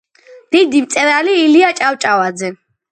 დიდი 0.55 0.81
მწერალი 0.87 1.39
ილია 1.45 1.71
ჭავჭავაძე. 1.83 2.55